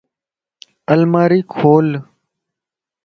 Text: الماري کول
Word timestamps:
الماري 0.93 1.39
کول 1.55 1.87